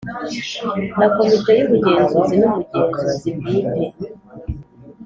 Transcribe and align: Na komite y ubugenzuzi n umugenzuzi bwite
Na 0.97 1.07
komite 1.15 1.51
y 1.59 1.63
ubugenzuzi 1.65 2.35
n 2.37 2.43
umugenzuzi 2.47 3.29
bwite 3.37 3.85